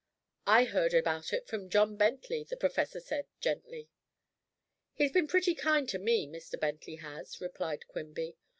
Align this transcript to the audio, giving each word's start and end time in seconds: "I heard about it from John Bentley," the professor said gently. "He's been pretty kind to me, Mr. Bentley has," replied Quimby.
"I 0.47 0.63
heard 0.63 0.95
about 0.95 1.31
it 1.31 1.45
from 1.47 1.69
John 1.69 1.95
Bentley," 1.95 2.43
the 2.43 2.57
professor 2.57 2.99
said 2.99 3.27
gently. 3.39 3.87
"He's 4.95 5.11
been 5.11 5.27
pretty 5.27 5.53
kind 5.53 5.87
to 5.89 5.99
me, 5.99 6.25
Mr. 6.25 6.59
Bentley 6.59 6.95
has," 6.95 7.39
replied 7.39 7.85
Quimby. 7.87 8.35